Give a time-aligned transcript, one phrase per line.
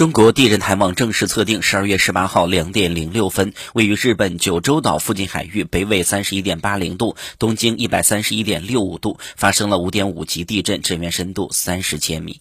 [0.00, 12.40] 中国地震台网正式测定十二月十八号两点零六分位于日本九州岛附近海域北纬三十一点八零度东经一百三十一点六五度发生了五点五级地震震源深度三十千米。